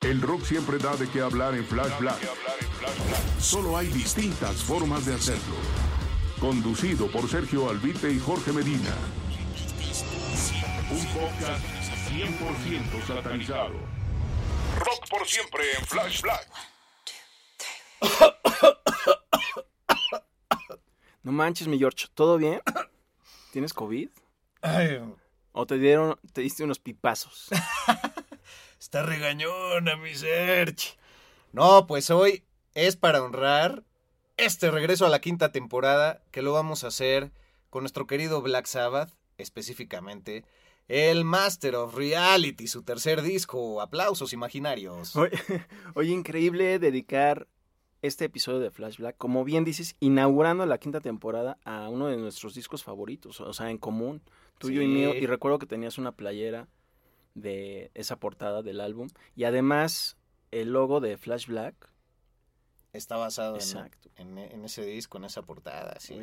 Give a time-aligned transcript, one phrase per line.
[0.00, 2.18] El rock siempre da de qué hablar en Flash Black.
[3.38, 5.54] Solo hay distintas formas de hacerlo.
[6.40, 8.94] Conducido por Sergio Albite y Jorge Medina.
[10.90, 11.64] Un podcast
[12.10, 13.74] 100% satanizado.
[14.78, 16.48] Rock por siempre en Flash Black.
[21.22, 22.60] No manches, mi George, ¿todo bien?
[23.52, 24.08] ¿Tienes COVID?
[24.60, 25.00] Ay,
[25.52, 27.48] ¿O te dieron, te diste unos pipazos?
[28.82, 30.96] está regañona, mi Serge.
[31.52, 32.42] No, pues hoy
[32.74, 33.84] es para honrar
[34.36, 37.30] este regreso a la quinta temporada que lo vamos a hacer
[37.70, 40.44] con nuestro querido Black Sabbath, específicamente
[40.88, 43.80] el Master of Reality, su tercer disco.
[43.80, 45.14] Aplausos imaginarios.
[45.14, 45.30] Oye,
[45.94, 47.46] oye, increíble dedicar
[48.02, 52.56] este episodio de Flashback, como bien dices, inaugurando la quinta temporada a uno de nuestros
[52.56, 54.22] discos favoritos, o sea, en común,
[54.58, 55.14] tuyo y mío.
[55.14, 56.66] Y recuerdo que tenías una playera
[57.34, 59.08] de esa portada del álbum.
[59.34, 60.16] Y además,
[60.50, 61.90] el logo de Flash Black.
[62.92, 64.10] Está basado en, Exacto.
[64.16, 65.98] en, en ese disco, en esa portada.
[65.98, 66.18] Sí,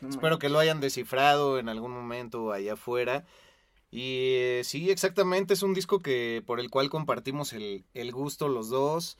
[0.00, 3.24] no Espero que lo hayan descifrado en algún momento allá afuera.
[3.90, 8.48] Y eh, sí, exactamente, es un disco que por el cual compartimos el, el gusto
[8.48, 9.16] los dos.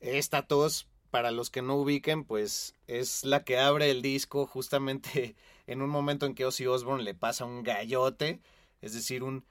[0.00, 5.36] Esta tos, para los que no ubiquen, pues es la que abre el disco justamente
[5.66, 8.40] en un momento en que Ozzy Osbourne le pasa un gallote,
[8.80, 9.44] es decir, un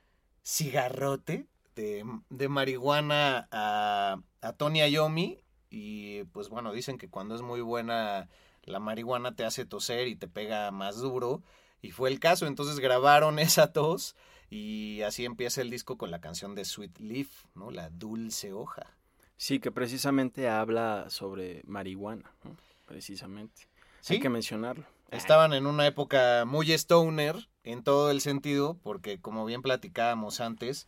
[0.50, 5.40] cigarrote de, de marihuana a, a Tony Iommi.
[5.70, 8.28] Y pues bueno, dicen que cuando es muy buena
[8.64, 11.44] la marihuana te hace toser y te pega más duro.
[11.82, 14.16] Y fue el caso, entonces grabaron esa tos
[14.50, 17.72] y así empieza el disco con la canción de Sweet Leaf, ¿no?
[17.72, 18.98] La dulce hoja.
[19.38, 22.58] Sí, que precisamente habla sobre marihuana, ¿no?
[22.86, 23.70] precisamente.
[24.02, 24.16] Sí.
[24.16, 24.86] Hay que mencionarlo.
[25.12, 30.88] Estaban en una época muy stoner en todo el sentido, porque como bien platicábamos antes,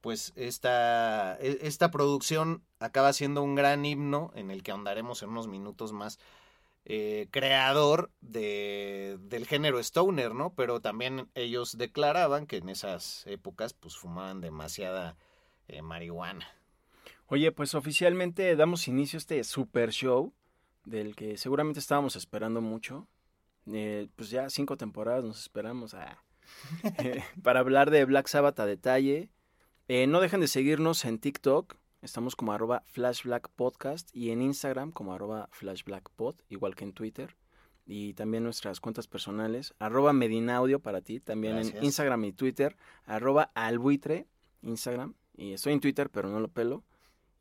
[0.00, 5.30] pues esta, e- esta producción acaba siendo un gran himno en el que ahondaremos en
[5.30, 6.18] unos minutos más,
[6.84, 10.54] eh, creador de, del género stoner, ¿no?
[10.54, 15.16] Pero también ellos declaraban que en esas épocas pues fumaban demasiada
[15.66, 16.48] eh, marihuana.
[17.26, 20.32] Oye, pues oficialmente damos inicio a este super show
[20.84, 23.06] del que seguramente estábamos esperando mucho.
[23.72, 26.22] Eh, pues ya cinco temporadas nos esperamos a,
[26.98, 29.30] eh, para hablar de Black Sabbath a detalle.
[29.88, 31.76] Eh, no dejen de seguirnos en TikTok.
[32.02, 37.36] Estamos como arroba flashblackpodcast y en Instagram como arroba flashblackpod, igual que en Twitter.
[37.86, 41.76] Y también nuestras cuentas personales, arroba medinaudio para ti, también Gracias.
[41.76, 42.76] en Instagram y Twitter,
[43.06, 44.26] arroba albuitre,
[44.62, 45.14] Instagram.
[45.36, 46.84] Y estoy en Twitter, pero no lo pelo.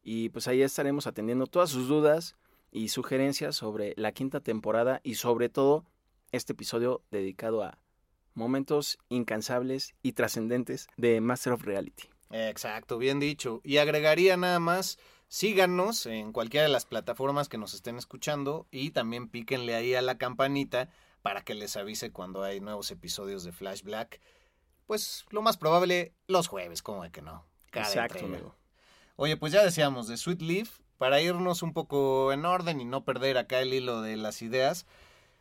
[0.04, 2.38] Y pues ahí estaremos atendiendo todas sus dudas
[2.72, 5.86] y sugerencias sobre la quinta temporada y sobre todo
[6.32, 7.78] este episodio dedicado a
[8.34, 12.10] momentos incansables y trascendentes de Master of Reality.
[12.30, 13.62] Exacto, bien dicho.
[13.64, 18.92] Y agregaría nada más, síganos en cualquiera de las plataformas que nos estén escuchando y
[18.92, 20.90] también píquenle ahí a la campanita
[21.22, 24.22] para que les avise cuando hay nuevos episodios de Flash Black.
[24.86, 27.44] Pues lo más probable los jueves, como de que no.
[27.72, 28.56] Cada Exacto, amigo.
[29.16, 33.04] Oye, pues ya decíamos de Sweet Leaf, para irnos un poco en orden y no
[33.04, 34.86] perder acá el hilo de las ideas.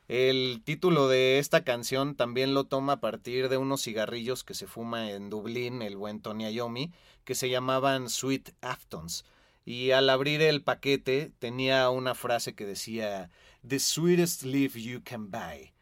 [0.08, 4.68] El título de esta canción también lo toma a partir de unos cigarrillos que se
[4.68, 6.92] fuma en Dublín el buen Tony Iommi,
[7.24, 9.24] que se llamaban Sweet Aftons.
[9.64, 13.30] Y al abrir el paquete tenía una frase que decía
[13.66, 15.72] The sweetest leaf you can buy.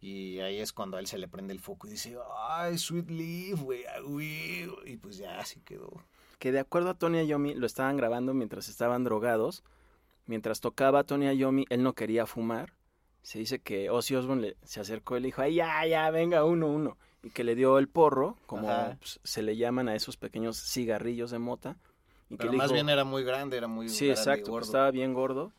[0.00, 2.16] Y ahí es cuando a él se le prende el foco y dice,
[2.48, 4.66] ay, sweet leaf, güey, ah, güey".
[4.86, 6.02] Y pues ya así quedó.
[6.38, 9.62] Que de acuerdo a Tony Iommi lo estaban grabando mientras estaban drogados.
[10.24, 12.72] Mientras tocaba Tony Iommi, él no quería fumar.
[13.24, 16.44] Se dice que Ozzy Osbourne le- se acercó y le dijo, ay, ya, ya, venga,
[16.44, 16.96] uno, uno.
[17.22, 18.68] Y que le dio el porro, como
[19.00, 21.76] pues, se le llaman a esos pequeños cigarrillos de mota.
[22.30, 24.50] Y Pero le más dijo- bien era muy grande, era muy Sí, grande exacto, que
[24.50, 24.66] gordo.
[24.66, 25.52] estaba bien gordo,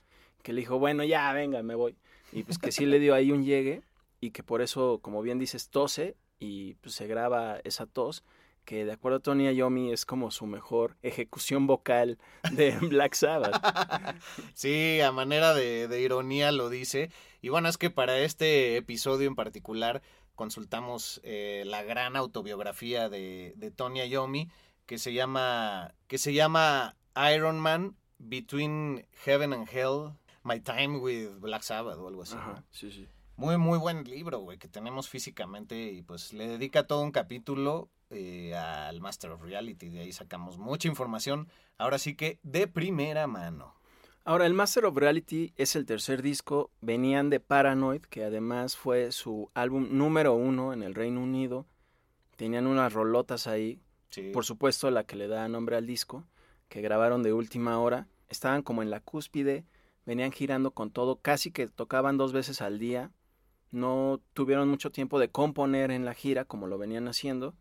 [0.43, 1.95] que le dijo, bueno, ya, venga, me voy.
[2.31, 3.81] Y pues que sí le dio ahí un llegue
[4.21, 8.23] y que por eso, como bien dices, tose y pues se graba esa tos,
[8.65, 12.17] que de acuerdo a Tony Iommi es como su mejor ejecución vocal
[12.51, 13.53] de Black Sabbath.
[14.53, 17.11] Sí, a manera de, de ironía lo dice.
[17.45, 20.01] Y bueno, es que para este episodio en particular
[20.33, 24.49] consultamos eh, la gran autobiografía de, de Tony Iommi,
[24.87, 26.95] que se llama que se llama
[27.35, 32.33] Iron Man Between Heaven and Hell, My Time with Black Sabbath o algo así.
[32.35, 33.07] Ajá, sí, sí.
[33.35, 37.91] Muy, muy buen libro, güey, que tenemos físicamente y pues le dedica todo un capítulo
[38.09, 39.89] eh, al Master of Reality.
[39.89, 41.47] De ahí sacamos mucha información,
[41.77, 43.75] ahora sí que de primera mano.
[44.27, 46.71] Ahora, el Master of Reality es el tercer disco.
[46.81, 51.67] Venían de Paranoid, que además fue su álbum número uno en el Reino Unido.
[52.35, 53.79] Tenían unas rolotas ahí.
[54.09, 54.31] Sí.
[54.33, 56.25] Por supuesto, la que le da nombre al disco,
[56.69, 58.07] que grabaron de última hora.
[58.27, 59.63] Estaban como en la cúspide,
[60.07, 63.11] venían girando con todo, casi que tocaban dos veces al día.
[63.69, 67.53] No tuvieron mucho tiempo de componer en la gira como lo venían haciendo.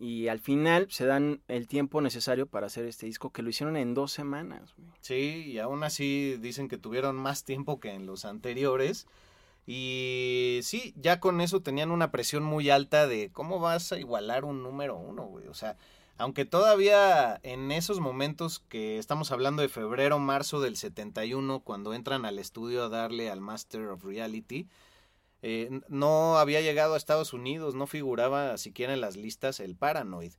[0.00, 3.76] Y al final se dan el tiempo necesario para hacer este disco, que lo hicieron
[3.76, 4.74] en dos semanas.
[5.00, 9.06] Sí, y aún así dicen que tuvieron más tiempo que en los anteriores.
[9.66, 14.44] Y sí, ya con eso tenían una presión muy alta de cómo vas a igualar
[14.44, 15.48] un número uno, güey.
[15.48, 15.76] O sea,
[16.16, 22.24] aunque todavía en esos momentos que estamos hablando de febrero, marzo del 71, cuando entran
[22.24, 24.66] al estudio a darle al Master of Reality,
[25.42, 30.32] eh, no había llegado a Estados Unidos, no figuraba siquiera en las listas el Paranoid.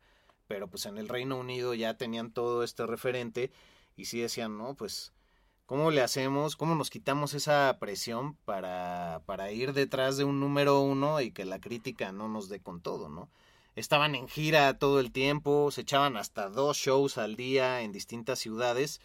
[0.47, 3.51] Pero pues en el Reino Unido ya tenían todo este referente
[3.95, 5.13] y sí decían, no, pues,
[5.65, 6.55] ¿cómo le hacemos?
[6.55, 11.45] ¿Cómo nos quitamos esa presión para, para ir detrás de un número uno y que
[11.45, 13.29] la crítica no nos dé con todo, ¿no?
[13.75, 18.39] Estaban en gira todo el tiempo, se echaban hasta dos shows al día en distintas
[18.39, 18.99] ciudades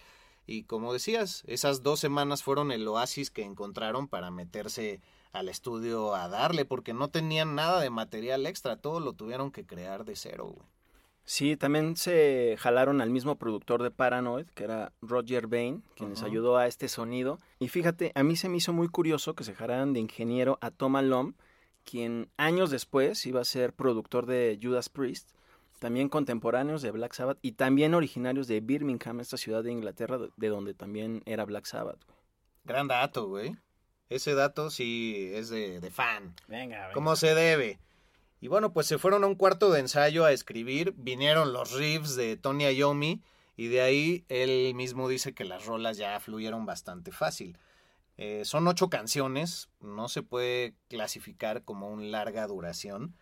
[0.46, 5.00] y como decías, esas dos semanas fueron el oasis que encontraron para meterse
[5.32, 9.66] al estudio a darle porque no tenían nada de material extra, todo lo tuvieron que
[9.66, 10.66] crear de cero, güey.
[11.26, 16.22] Sí, también se jalaron al mismo productor de Paranoid, que era Roger Bain, quien les
[16.22, 17.38] ayudó a este sonido.
[17.58, 20.70] Y fíjate, a mí se me hizo muy curioso que se jalaran de ingeniero a
[20.70, 21.32] Tom Alom,
[21.84, 25.30] quien años después iba a ser productor de Judas Priest,
[25.84, 30.48] también contemporáneos de Black Sabbath y también originarios de Birmingham, esta ciudad de Inglaterra, de
[30.48, 32.02] donde también era Black Sabbath.
[32.06, 32.16] güey.
[32.64, 33.54] Gran dato, güey.
[34.08, 36.34] Ese dato sí es de, de fan.
[36.48, 37.80] Venga, Como se debe.
[38.40, 40.94] Y bueno, pues se fueron a un cuarto de ensayo a escribir.
[40.96, 43.20] Vinieron los riffs de Tony Iommi.
[43.54, 47.58] Y de ahí él mismo dice que las rolas ya fluyeron bastante fácil.
[48.16, 49.68] Eh, son ocho canciones.
[49.82, 53.14] No se puede clasificar como un larga duración.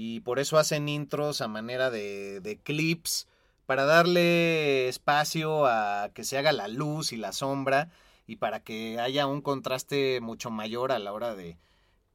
[0.00, 3.26] Y por eso hacen intros a manera de, de clips.
[3.66, 7.90] Para darle espacio a que se haga la luz y la sombra.
[8.24, 11.58] Y para que haya un contraste mucho mayor a la hora de,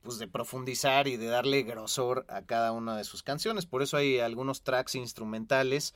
[0.02, 3.66] pues de profundizar y de darle grosor a cada una de sus canciones.
[3.66, 5.94] Por eso hay algunos tracks instrumentales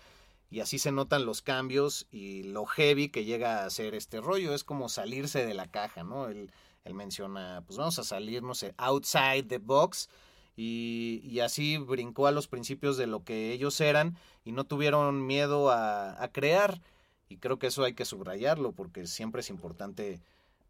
[0.50, 4.54] y así se notan los cambios y lo heavy que llega a ser este rollo.
[4.54, 6.28] Es como salirse de la caja, ¿no?
[6.28, 6.52] Él,
[6.84, 10.10] él menciona, pues vamos a salir, no sé, outside the box.
[10.60, 15.70] Y, así brincó a los principios de lo que ellos eran y no tuvieron miedo
[15.72, 16.82] a, crear.
[17.30, 20.20] Y creo que eso hay que subrayarlo porque siempre es importante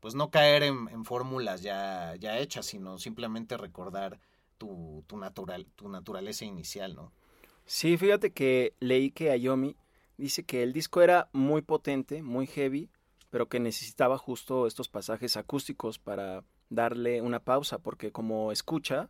[0.01, 4.19] pues no caer en, en fórmulas ya, ya hechas, sino simplemente recordar
[4.57, 7.11] tu, tu, natural, tu naturaleza inicial, ¿no?
[7.65, 9.75] Sí, fíjate que leí que Ayomi
[10.17, 12.89] dice que el disco era muy potente, muy heavy,
[13.29, 19.09] pero que necesitaba justo estos pasajes acústicos para darle una pausa, porque como escucha,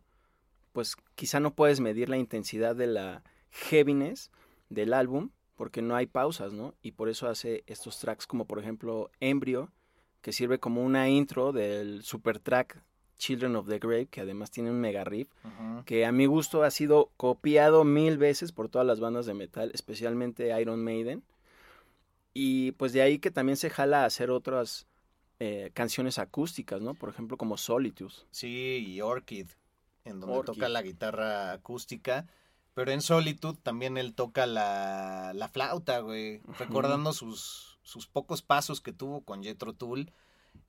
[0.72, 4.30] pues quizá no puedes medir la intensidad de la heaviness
[4.68, 6.74] del álbum, porque no hay pausas, ¿no?
[6.82, 9.70] Y por eso hace estos tracks como por ejemplo Embryo,
[10.22, 12.82] que sirve como una intro del super track
[13.16, 15.84] Children of the Grave, que además tiene un mega riff, Uh -huh.
[15.84, 19.70] que a mi gusto ha sido copiado mil veces por todas las bandas de metal,
[19.74, 21.24] especialmente Iron Maiden.
[22.34, 24.86] Y pues de ahí que también se jala a hacer otras
[25.40, 26.94] eh, canciones acústicas, ¿no?
[26.94, 28.14] Por ejemplo, como Solitude.
[28.30, 29.46] Sí, y Orchid,
[30.08, 32.26] en donde toca la guitarra acústica.
[32.74, 36.40] Pero en Solitude también él toca la, la flauta, güey.
[36.58, 40.12] Recordando sus, sus pocos pasos que tuvo con Jethro Tull.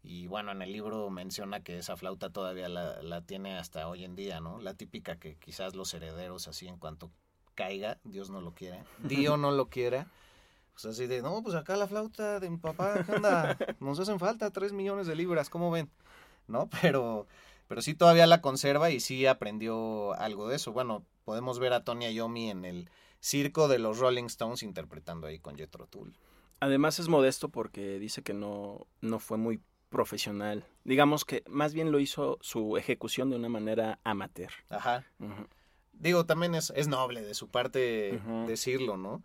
[0.01, 4.05] Y bueno, en el libro menciona que esa flauta todavía la, la, tiene hasta hoy
[4.05, 4.59] en día, ¿no?
[4.59, 7.11] La típica que quizás los herederos así en cuanto
[7.59, 10.07] caiga, Dios no lo quiera, Dios no lo quiera,
[10.71, 13.57] pues así de, no, pues acá la flauta de mi papá, ¿qué onda?
[13.81, 15.89] Nos hacen falta tres millones de libras, ¿cómo ven?
[16.47, 16.69] ¿No?
[16.81, 17.27] Pero,
[17.69, 20.73] pero sí todavía la conserva y sí aprendió algo de eso.
[20.73, 25.37] Bueno, podemos ver a Tony Iommi en el circo de los Rolling Stones interpretando ahí
[25.37, 26.17] con Jethro Tull.
[26.59, 30.65] Además es modesto porque dice que no, no fue muy profesional.
[30.83, 34.51] Digamos que más bien lo hizo su ejecución de una manera amateur.
[34.69, 35.05] Ajá.
[35.19, 35.47] Uh -huh.
[35.93, 38.45] Digo, también es, es, noble de su parte uh -huh.
[38.47, 39.21] decirlo, ¿no?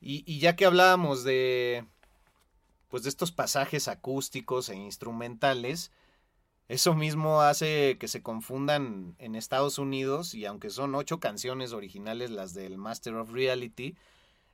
[0.00, 1.84] Y, y, ya que hablábamos de,
[2.88, 5.92] pues de estos pasajes acústicos e instrumentales,
[6.68, 12.30] eso mismo hace que se confundan en Estados Unidos y aunque son ocho canciones originales
[12.30, 13.96] las del Master of Reality,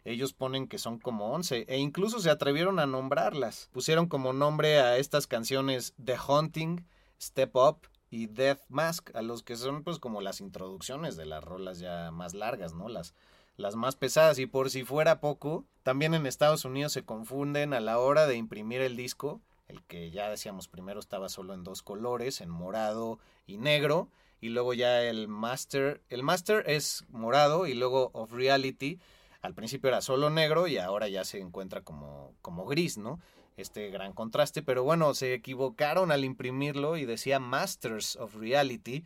[0.05, 3.69] ellos ponen que son como 11 e incluso se atrevieron a nombrarlas.
[3.73, 6.85] Pusieron como nombre a estas canciones The Hunting,
[7.21, 11.45] Step Up y Death Mask, a los que son pues como las introducciones de las
[11.45, 12.88] rolas ya más largas, ¿no?
[12.88, 13.15] Las,
[13.57, 14.38] las más pesadas.
[14.38, 18.37] Y por si fuera poco, también en Estados Unidos se confunden a la hora de
[18.37, 23.19] imprimir el disco, el que ya decíamos primero estaba solo en dos colores, en morado
[23.47, 24.09] y negro,
[24.41, 28.99] y luego ya el master, el master es morado y luego of reality,
[29.41, 33.19] al principio era solo negro y ahora ya se encuentra como, como gris, ¿no?
[33.61, 39.05] este gran contraste, pero bueno, se equivocaron al imprimirlo y decía Masters of Reality,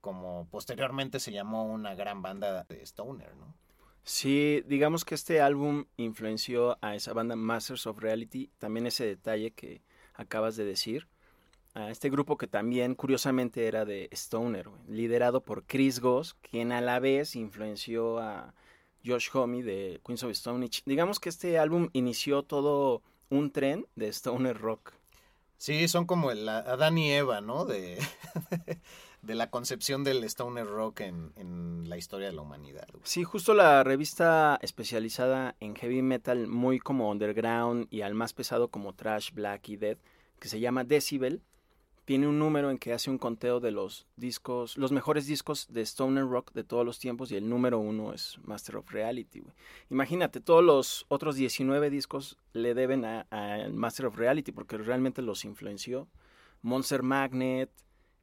[0.00, 3.54] como posteriormente se llamó una gran banda de Stoner, ¿no?
[4.04, 9.50] Sí, digamos que este álbum influenció a esa banda Masters of Reality, también ese detalle
[9.52, 9.82] que
[10.12, 11.08] acabas de decir,
[11.72, 16.82] a este grupo que también curiosamente era de Stoner, liderado por Chris Goss, quien a
[16.82, 18.54] la vez influenció a
[19.04, 24.08] Josh Homme de Queens of Stone Digamos que este álbum inició todo un tren de
[24.08, 24.92] Stoner Rock.
[25.56, 27.66] Sí, son como el Adán y Eva, ¿no?
[29.24, 32.86] de la concepción del Stoner Rock en, en la historia de la humanidad.
[33.02, 38.68] Sí, justo la revista especializada en heavy metal, muy como underground y al más pesado
[38.68, 39.98] como trash, black y dead,
[40.38, 41.42] que se llama Decibel,
[42.04, 45.80] tiene un número en que hace un conteo de los discos, los mejores discos de
[45.82, 49.42] Stoner Rock de todos los tiempos y el número uno es Master of Reality.
[49.90, 53.26] Imagínate, todos los otros 19 discos le deben a,
[53.72, 56.08] Master of Reality porque realmente los influenció.
[56.60, 57.70] Monster Magnet,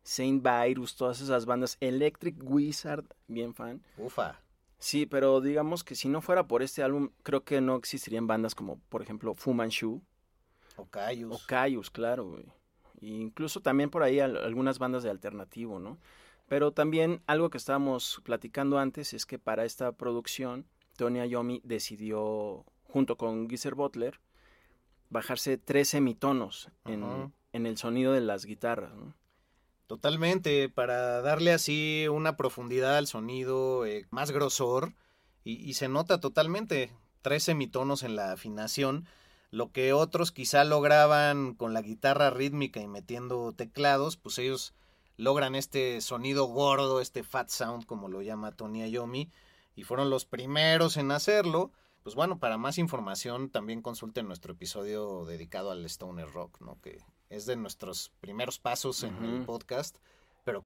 [0.03, 3.81] Saint Virus, todas esas bandas, Electric Wizard, bien fan.
[3.97, 4.39] Ufa.
[4.79, 8.55] Sí, pero digamos que si no fuera por este álbum, creo que no existirían bandas
[8.55, 10.01] como, por ejemplo, Fu Manchu.
[10.75, 11.35] O Caius.
[11.35, 12.45] O Caius, claro, güey
[13.01, 15.97] incluso también por ahí algunas bandas de alternativo, ¿no?
[16.47, 20.65] Pero también algo que estábamos platicando antes es que para esta producción
[20.97, 24.19] Tony Iommi decidió, junto con Geezer Butler,
[25.09, 29.13] bajarse tres semitonos en, el sonido de las guitarras, ¿no?
[29.91, 34.93] Totalmente, para darle así una profundidad al sonido, eh, más grosor,
[35.43, 39.05] y, y, se nota totalmente tres semitonos en la afinación,
[39.49, 44.73] lo que otros quizá lograban con la guitarra rítmica y metiendo teclados, pues ellos
[45.17, 49.29] logran este sonido gordo, este fat sound como lo llama Tony Iommi
[49.75, 51.73] y fueron los primeros en hacerlo.
[52.01, 56.79] Pues bueno, para más información también consulten nuestro episodio dedicado al Stoner Rock, ¿no?
[56.79, 56.99] Que
[57.31, 59.97] es de nuestros primeros pasos en el podcast,
[60.43, 60.65] pero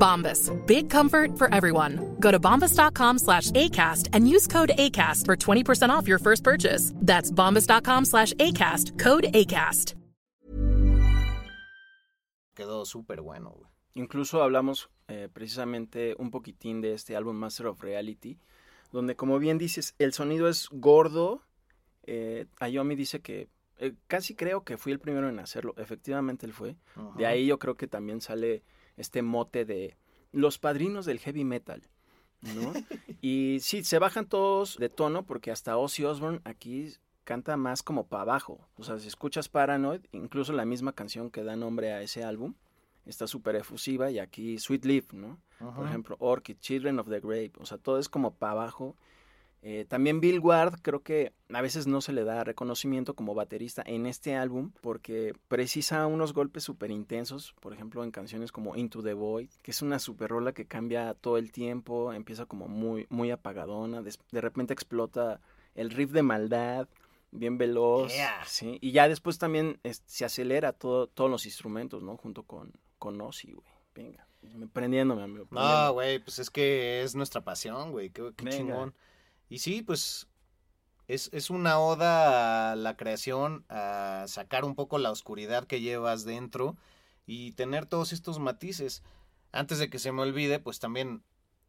[0.00, 0.50] Bombas.
[0.66, 2.16] Big comfort for everyone.
[2.18, 6.92] Go to bombas.com slash ACAST and use code ACAST for 20% off your first purchase.
[6.96, 8.98] That's bombas.com slash ACAST.
[8.98, 9.94] Code ACAST.
[12.56, 13.70] Quedó súper bueno, güey.
[13.94, 18.38] Incluso hablamos eh, precisamente un poquitín de este álbum Master of Reality,
[18.92, 21.42] donde como bien dices, el sonido es gordo.
[22.04, 25.74] Eh, Ayomi dice que eh, casi creo que fui el primero en hacerlo.
[25.76, 26.76] Efectivamente él fue.
[26.96, 27.16] Uh -huh.
[27.16, 28.62] De ahí yo creo que también sale
[29.00, 29.96] este mote de
[30.32, 31.82] los padrinos del heavy metal.
[32.42, 32.72] ¿no?
[33.20, 36.92] y sí, se bajan todos de tono porque hasta Ozzy Osbourne aquí
[37.24, 38.66] canta más como para abajo.
[38.76, 42.54] O sea, si escuchas Paranoid, incluso la misma canción que da nombre a ese álbum,
[43.06, 45.38] está súper efusiva y aquí Sweet Leaf, ¿no?
[45.58, 48.96] Por ejemplo, Orchid, Children of the Grave, o sea, todo es como para abajo
[49.62, 53.82] Eh, también Bill Ward creo que a veces no se le da reconocimiento como baterista
[53.84, 59.02] en este álbum porque precisa unos golpes súper intensos, por ejemplo en canciones como Into
[59.02, 63.06] the Void, que es una super rola que cambia todo el tiempo, empieza como muy,
[63.10, 65.40] muy apagadona, de, de repente explota
[65.74, 66.88] el riff de maldad,
[67.30, 68.42] bien veloz, Yeah.
[68.46, 68.78] ¿sí?
[68.80, 72.16] y ya después también es- se acelera todo, todos los instrumentos, ¿no?
[72.16, 73.66] Junto con, con Ozzy, güey.
[73.94, 74.26] Venga,
[74.56, 75.44] me- prendiéndome, amigo.
[75.44, 75.92] No, prendiéndome.
[75.92, 78.08] güey, pues es que es nuestra pasión, güey.
[78.10, 78.94] Qué, chingón.
[79.50, 80.28] Y sí, pues
[81.08, 86.24] es, es una oda a la creación, a sacar un poco la oscuridad que llevas
[86.24, 86.76] dentro
[87.26, 89.02] y tener todos estos matices.
[89.52, 91.24] Antes de que se me olvide, pues también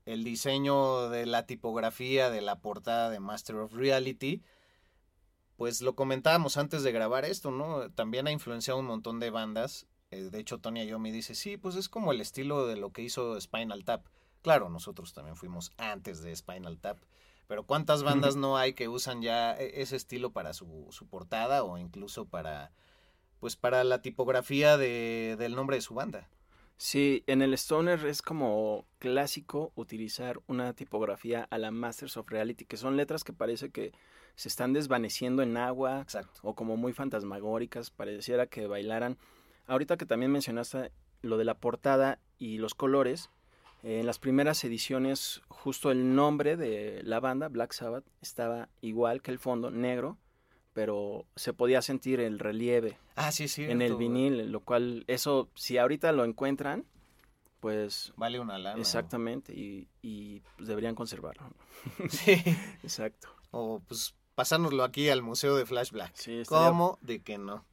[0.06, 4.44] el diseño de la tipografía de la portada de Master of Reality,
[5.58, 7.90] pues lo comentábamos antes de grabar esto, ¿no?
[7.92, 9.88] También ha influenciado un montón de bandas.
[10.12, 13.02] Eh, de hecho, Tony Iommi dice, sí, pues es como el estilo de lo que
[13.02, 14.06] hizo Spinal Tap.
[14.44, 17.00] Claro, nosotros también fuimos antes de Spinal Tap.
[17.52, 21.66] Pero ¿cuántas bandas no hay que usan ya e- ese estilo para su, su portada
[21.66, 22.72] o incluso para,
[23.42, 26.30] pues para la tipografía de, del nombre de su banda?
[26.78, 32.64] Sí, en el Stoner es como clásico utilizar una tipografía a la Masters of Reality,
[32.64, 33.92] que son letras que parece que
[34.36, 36.40] se están desvaneciendo en agua Exacto.
[36.44, 39.18] o como muy fantasmagóricas, pareciera que bailaran.
[39.68, 43.30] Ahorita que también mencionaste lo de la portada y los colores,
[43.84, 49.32] en las primeras ediciones justo el nombre de la banda, Black Sabbath, estaba igual que
[49.32, 50.18] el fondo, negro,
[50.74, 53.64] pero se podía sentir el relieve Ah, sí, sí.
[53.66, 56.86] en el vinil, lo cual, eso, si ahorita lo encuentran,
[57.60, 58.80] pues Vale una lana.
[58.80, 61.44] exactamente, y, y, pues, deberían conservarlo.
[62.10, 62.34] Sí.
[62.84, 63.28] Exacto.
[63.52, 66.12] O pues pasárnoslo aquí al Museo de Flash Black.
[66.16, 67.66] Sí, ¿Cómo de que no?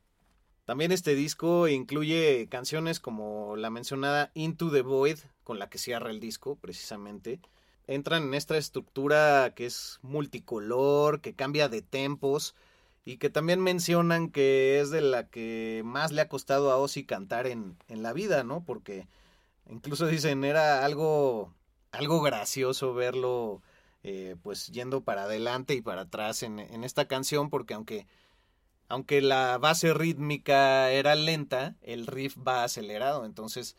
[0.69, 6.11] También este disco incluye canciones como la mencionada Into the Void, con la que cierra
[6.11, 7.41] el disco precisamente.
[7.87, 12.55] Entran en esta estructura que es multicolor, que cambia de tempos
[13.07, 17.05] y que también mencionan que es de la que más le ha costado a Ozzy
[17.05, 18.63] cantar en, en la vida, ¿no?
[18.63, 19.09] Porque
[19.71, 21.55] incluso dicen era algo,
[21.93, 23.62] algo gracioso verlo
[24.03, 28.07] eh, pues yendo para adelante y para atrás en, en esta canción porque aunque
[28.88, 33.77] aunque la base rítmica era lenta, el riff va acelerado, entonces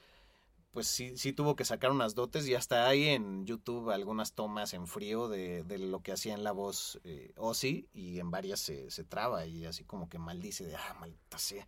[0.72, 4.74] pues sí, sí tuvo que sacar unas dotes y hasta hay en YouTube algunas tomas
[4.74, 8.60] en frío de, de lo que hacía en la voz eh, Ozzy y en varias
[8.60, 11.68] se, se traba y así como que maldice de ah, maldita sea.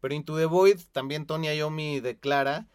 [0.00, 2.68] Pero Into the Void también Tony Iommi declara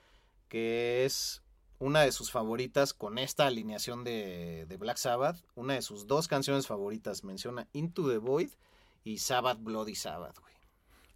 [0.50, 1.42] que es
[1.80, 6.28] una de sus favoritas con esta alineación de, de Black Sabbath, una de sus dos
[6.28, 8.50] canciones favoritas menciona Into the Void
[9.04, 10.54] y Sabbath Bloody Sabbath, güey.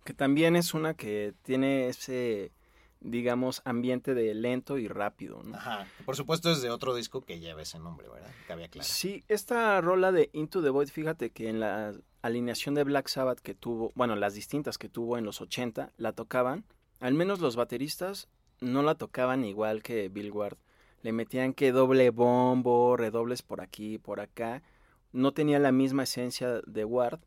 [0.04, 2.54] Que también es una que tiene ese,
[3.02, 5.56] digamos, ambiente de lento y rápido, ¿no?
[5.56, 5.88] Ajá.
[6.06, 8.32] Por supuesto es de otro disco que lleva ese nombre, ¿verdad?
[8.48, 8.90] Cabe aclarar.
[8.90, 13.40] Sí, esta rola de Into the Void, fíjate que en la alineación de Black Sabbath
[13.40, 16.64] que tuvo, bueno, las distintas que tuvo en los 80, la tocaban,
[17.00, 20.58] al menos los bateristas no la tocaban igual que Bill Ward.
[21.02, 24.64] Le metían que doble bombo, redobles por aquí, por acá.
[25.12, 27.20] No tenía la misma esencia de Ward.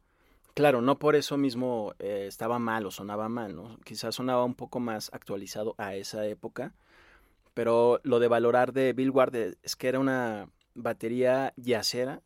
[0.55, 3.79] Claro, no por eso mismo eh, estaba mal o sonaba mal, ¿no?
[3.85, 6.75] Quizás sonaba un poco más actualizado a esa época.
[7.55, 12.23] Pero lo de valorar de Bill Ward es que era una batería yacera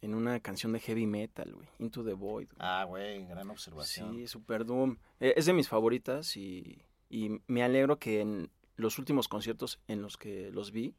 [0.00, 1.68] en una canción de heavy metal, güey.
[1.78, 2.48] Into the Void.
[2.58, 4.14] Ah, güey, gran observación.
[4.14, 4.96] Sí, Super Doom.
[5.20, 10.02] Eh, Es de mis favoritas y, y me alegro que en los últimos conciertos en
[10.02, 10.94] los que los vi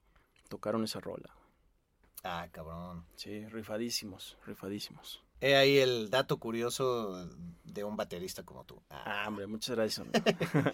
[0.49, 1.35] tocaron esa rola.
[2.23, 3.05] Ah, cabrón.
[3.15, 5.22] Sí, rifadísimos, rifadísimos.
[5.43, 7.27] He ahí el dato curioso
[7.65, 8.81] de un baterista como tú.
[8.89, 10.07] Ah, hombre, muchas gracias.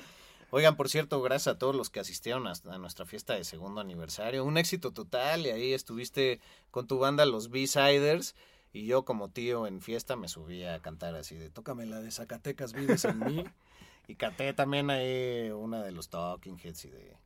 [0.51, 3.81] Oigan, por cierto, gracias a todos los que asistieron a, a nuestra fiesta de segundo
[3.81, 4.45] aniversario.
[4.45, 8.35] Un éxito total y ahí estuviste con tu banda Los B-Siders
[8.71, 12.11] y yo como tío en fiesta me subí a cantar así de tócame la de
[12.11, 13.43] Zacatecas vives en mí.
[14.07, 17.17] y canté también ahí una de los Talking Heads y de,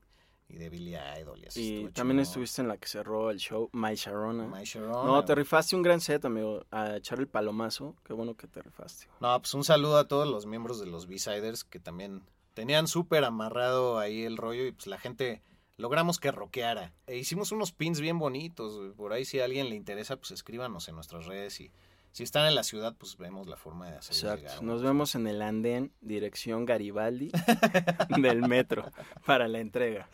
[0.54, 1.76] y de Billy Idol y así.
[1.78, 4.46] y también estuviste en la que cerró el show, My Sharona.
[4.46, 6.64] My Sharona, No, te rifaste un gran set, amigo.
[6.70, 7.96] A echar el palomazo.
[8.06, 9.08] Qué bueno que te rifaste.
[9.20, 12.22] No, pues un saludo a todos los miembros de los B-Siders que también
[12.54, 15.42] tenían súper amarrado ahí el rollo y pues la gente
[15.78, 16.94] logramos que rockeara.
[17.08, 20.88] E hicimos unos pins bien bonitos, por ahí si a alguien le interesa, pues escríbanos
[20.88, 21.72] en nuestras redes y
[22.14, 24.64] si están en la ciudad, pues vemos la forma de hacerlo Exacto.
[24.64, 27.32] Nos vemos en el andén, dirección Garibaldi
[28.22, 28.92] del metro,
[29.26, 30.08] para la entrega.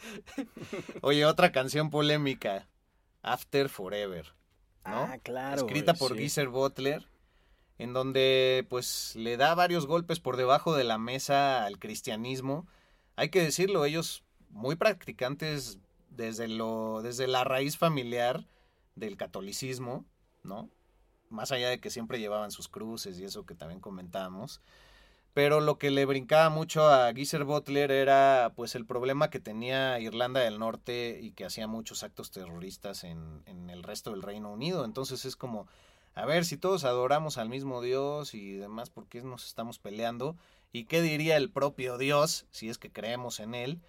[1.02, 2.70] Oye, otra canción polémica,
[3.22, 4.34] After Forever,
[4.86, 5.02] ¿no?
[5.02, 5.58] Ah, claro.
[5.58, 6.20] escrita por sí.
[6.20, 7.06] Geezer Butler,
[7.78, 12.66] en donde pues le da varios golpes por debajo de la mesa al cristianismo.
[13.18, 18.48] Hay que decirlo, ellos muy practicantes desde lo desde la raíz familiar
[18.96, 20.06] del catolicismo,
[20.44, 20.70] ¿no?
[21.30, 24.62] Más allá de que siempre llevaban sus cruces y eso que también comentábamos.
[25.34, 30.00] Pero lo que le brincaba mucho a Geezer Butler era pues el problema que tenía
[30.00, 34.52] Irlanda del Norte y que hacía muchos actos terroristas en, en el resto del Reino
[34.52, 34.86] Unido.
[34.86, 35.68] Entonces es como,
[36.16, 40.36] a ver, si todos adoramos al mismo Dios y demás, ¿por qué nos estamos peleando?
[40.72, 43.82] ¿Y qué diría el propio Dios, si es que creemos en Él,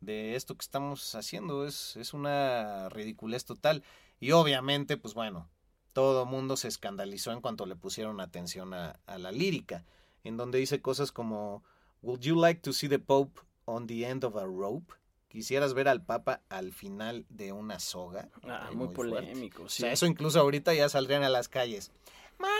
[0.00, 1.66] de esto que estamos haciendo?
[1.66, 3.82] Es, es una ridiculez total.
[4.18, 5.48] Y obviamente, pues bueno,
[5.96, 9.86] todo mundo se escandalizó en cuanto le pusieron atención a, a la lírica
[10.24, 11.64] en donde dice cosas como
[12.02, 14.92] Would you like to see the Pope on the end of a rope?
[15.28, 18.28] ¿Quisieras ver al Papa al final de una soga?
[18.42, 19.62] Ah, muy, polémico.
[19.62, 21.90] O sea, eso incluso ahorita ya saldrían a las calles.
[22.38, 22.50] Más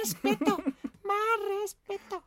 [0.00, 0.56] respeto,
[1.02, 2.22] más respeto.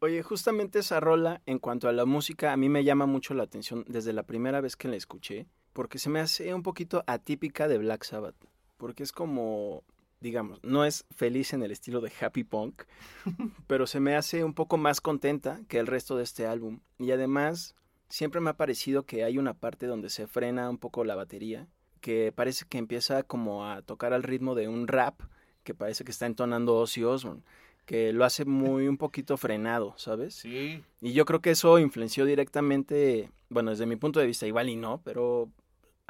[0.00, 3.44] Oye, justamente esa rola, en cuanto a la música, a mí me llama mucho la
[3.44, 7.68] atención desde la primera vez que la escuché, porque se me hace un poquito atípica
[7.68, 8.34] de Black Sabbath,
[8.80, 9.84] porque es como
[10.20, 12.82] digamos, no es feliz en el estilo de happy punk,
[13.66, 16.80] pero se me hace un poco más contenta que el resto de este álbum.
[16.98, 17.74] Y además,
[18.08, 21.68] siempre me ha parecido que hay una parte donde se frena un poco la batería,
[22.00, 25.20] que parece que empieza como a tocar al ritmo de un rap,
[25.64, 27.42] que parece que está entonando Ozzy Osbourne
[27.86, 30.34] que lo hace muy un poquito frenado, ¿sabes?
[30.34, 30.80] Sí.
[31.00, 34.76] Y yo creo que eso influenció directamente, bueno, desde mi punto de vista igual y
[34.76, 35.48] no, pero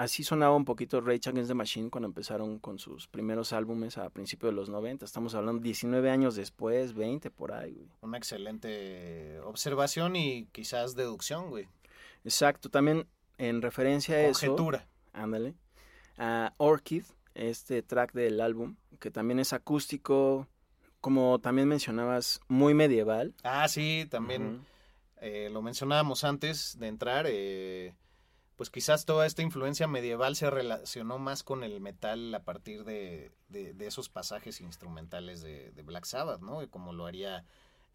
[0.01, 4.09] así sonaba un poquito Rage Against the Machine cuando empezaron con sus primeros álbumes a
[4.09, 5.05] principios de los 90.
[5.05, 7.89] Estamos hablando 19 años después, 20 por ahí, güey.
[8.01, 11.69] Una excelente observación y quizás deducción, güey.
[12.25, 14.47] Exacto, también en referencia a eso.
[14.47, 14.89] Conjetura.
[15.13, 15.55] Ándale.
[16.17, 20.49] A Orchid, este track del álbum, que también es acústico,
[21.03, 23.35] como también mencionabas, muy medieval.
[23.43, 24.65] Ah, sí, también
[25.21, 27.27] eh, lo mencionábamos antes de entrar.
[27.29, 27.95] Eh,
[28.61, 33.33] pues quizás toda esta influencia medieval se relacionó más con el metal a partir de,
[33.79, 36.69] esos pasajes instrumentales de, Black Sabbath, ¿no?
[36.69, 37.47] Como lo haría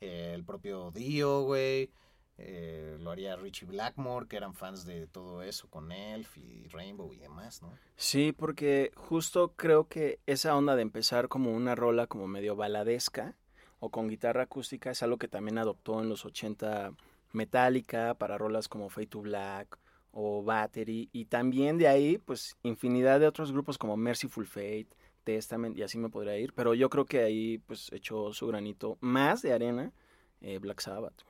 [0.01, 1.91] eh, el propio Dio, güey,
[2.39, 7.13] eh, lo haría Richie Blackmore, que eran fans de todo eso con Elf y Rainbow
[7.13, 7.71] y demás, ¿no?
[7.95, 13.35] Sí, porque justo creo que esa onda de empezar como una rola como medio baladesca
[13.79, 16.91] o con guitarra acústica es algo que también adoptó en los 80
[17.33, 19.77] Metallica para rolas como Fade to Black
[20.17, 24.87] o Battery, y también de ahí, pues, infinidad de otros grupos como Merciful Fate,
[25.25, 28.97] Testament, y así me podría ir, pero yo creo que ahí, pues, echó su granito
[29.01, 29.91] más de arena
[30.39, 31.23] eh, Black Sabbath.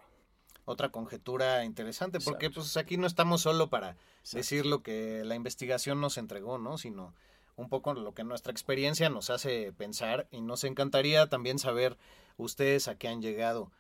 [0.66, 3.98] Otra conjetura interesante, porque pues aquí no estamos solo para
[4.32, 6.78] decir lo que la investigación nos entregó, ¿no?
[6.78, 7.14] Sino
[7.56, 11.98] un poco lo que nuestra experiencia nos hace pensar y nos encantaría también saber
[12.38, 13.72] ustedes a qué han llegado.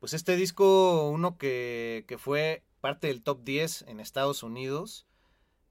[0.00, 5.06] Pues este disco, uno que, que fue parte del top 10 en Estados Unidos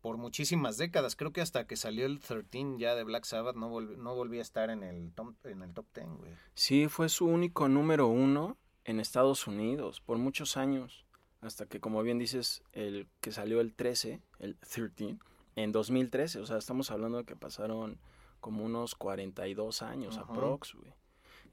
[0.02, 1.16] por muchísimas décadas.
[1.16, 4.42] Creo que hasta que salió el 13 ya de Black Sabbath no, no volví a
[4.42, 6.32] estar en el, top, en el top 10, güey.
[6.56, 11.06] Sí, fue su único número uno en Estados Unidos por muchos años.
[11.42, 15.20] Hasta que, como bien dices, el que salió el 13, el 13,
[15.56, 16.40] en 2013.
[16.40, 18.00] O sea, estamos hablando de que pasaron
[18.40, 20.96] como unos 42 años aprox, güey.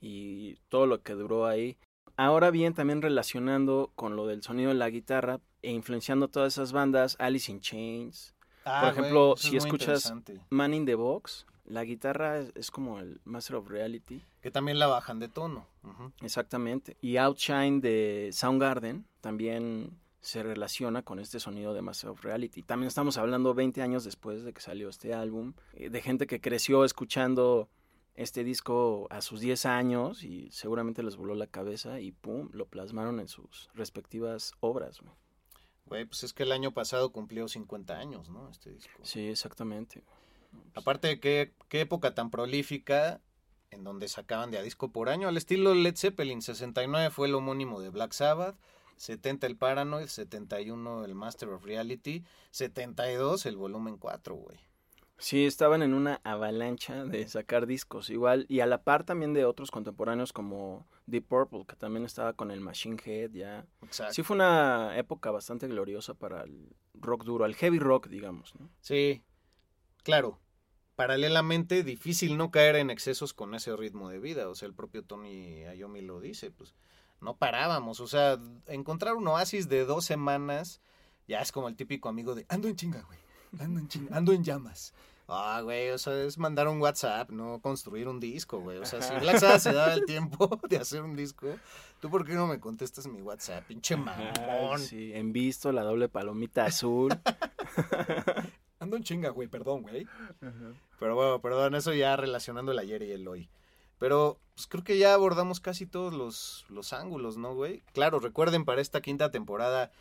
[0.01, 1.77] Y todo lo que duró ahí.
[2.16, 6.73] Ahora bien, también relacionando con lo del sonido de la guitarra e influenciando todas esas
[6.73, 8.35] bandas, Alice in Chains.
[8.64, 10.12] Ah, Por ejemplo, si escuchas
[10.51, 14.23] Man in the Box, la guitarra es, como el Master of Reality.
[14.42, 15.66] Que también la bajan de tono.
[16.20, 16.96] Exactamente.
[17.01, 22.62] Y Outshine de Soundgarden también se relaciona con este sonido de Master of Reality.
[22.62, 26.40] También estamos hablando 20 años después de que salió este álbum, eh, de gente que
[26.40, 27.68] creció escuchando
[28.14, 32.66] este disco a sus 10 años y seguramente les voló la cabeza y pum, lo
[32.66, 35.01] plasmaron en sus respectivas obras.
[35.90, 38.48] Güey, pues es que el año pasado cumplió 50 años, ¿no?
[38.48, 39.00] Este disco.
[39.03, 40.05] Sí, exactamente.
[40.74, 43.20] Aparte de qué, qué época tan prolífica
[43.72, 47.35] en donde sacaban de a disco por año, al estilo Led Zeppelin, 69 fue el
[47.35, 48.57] homónimo de Black Sabbath,
[48.98, 54.59] 70 el Paranoid, 71 el Master of Reality, 72 el volumen 4, güey.
[55.20, 59.44] Sí, estaban en una avalancha de sacar discos, igual, y a la par también de
[59.44, 63.66] otros contemporáneos como Deep Purple, que también estaba con el Machine Head, ya.
[63.83, 64.14] Exacto.
[64.14, 68.70] Sí fue una época bastante gloriosa para el rock duro, al heavy rock, digamos, ¿no?
[68.80, 69.22] Sí,
[70.02, 70.40] claro.
[70.96, 75.04] Paralelamente, difícil no caer en excesos con ese ritmo de vida, o sea, el propio
[75.04, 76.74] Tony Ayomi lo dice, pues
[77.20, 80.80] no parábamos, o sea, encontrar un oasis de dos semanas
[81.28, 83.18] ya es como el típico amigo de ando en chinga, güey,
[83.59, 84.94] ando en chinga, ando en llamas.
[85.33, 88.79] Ah, güey, o sea, es mandar un WhatsApp, no construir un disco, güey.
[88.79, 91.47] O sea, si Black Sabbath se da el tiempo de hacer un disco,
[92.01, 93.64] ¿tú por qué no me contestas mi WhatsApp?
[93.66, 94.81] Pinche mamón.
[94.81, 97.11] sí, en visto, la doble palomita azul.
[98.81, 100.07] Ando en chinga, güey, perdón, güey.
[100.99, 103.49] Pero bueno, perdón, eso ya relacionando el ayer y el hoy.
[103.99, 107.83] Pero pues, creo que ya abordamos casi todos los, los ángulos, ¿no, güey?
[107.93, 109.93] Claro, recuerden, para esta quinta temporada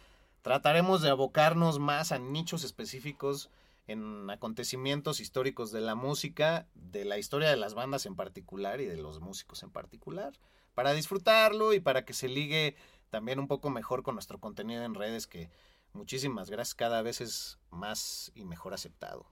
[0.41, 3.51] trataremos de abocarnos más a nichos específicos
[3.89, 8.85] en acontecimientos históricos de la música, de la historia de las bandas en particular y
[8.85, 10.39] de los músicos en particular,
[10.75, 12.75] para disfrutarlo y para que se ligue
[13.09, 15.49] también un poco mejor con nuestro contenido en redes que
[15.93, 19.25] muchísimas gracias cada vez es más y mejor aceptado.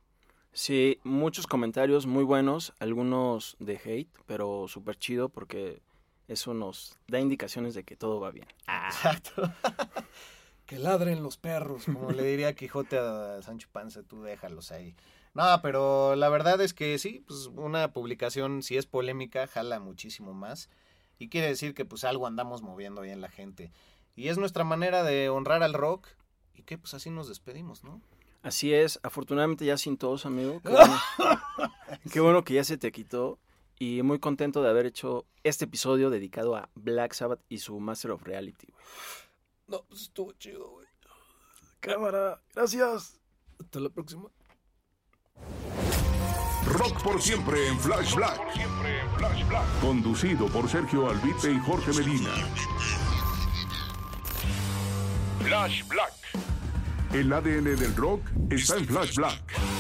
[0.54, 5.84] Sí, muchos comentarios muy buenos, algunos de hate, pero súper chido porque
[6.28, 8.48] eso nos da indicaciones de que todo va bien.
[8.88, 9.54] Exacto.
[10.67, 14.95] que ladren los perros, como le diría Quijote a Sancho Panza, tú déjalos ahí.
[15.34, 20.34] No, pero la verdad es que sí, pues una publicación si es polémica jala muchísimo
[20.34, 20.69] más
[21.19, 23.71] y quiere decir que pues algo andamos moviendo ahí en la gente.
[24.15, 26.08] Y es nuestra manera de honrar al rock
[26.53, 28.01] y que pues así nos despedimos, ¿no?
[28.43, 30.60] Así es, afortunadamente ya sin todos, amigo.
[30.63, 30.99] Qué bueno,
[32.13, 33.39] qué bueno que ya se te quitó
[33.80, 38.12] y muy contento de haber hecho este episodio dedicado a Black Sabbath y su Master
[38.12, 38.67] of Reality.
[38.67, 39.27] güey.
[39.67, 40.88] No, pues estuvo chido, güey.
[41.82, 43.19] Cámara, gracias.
[43.60, 44.30] Hasta la próxima.
[46.65, 48.39] Rock por siempre en Flash Black.
[49.82, 52.30] Conducido por Sergio Albite y Jorge Medina.
[55.43, 56.13] Flash Black.
[57.13, 59.77] El ADN del rock está en Flash Black.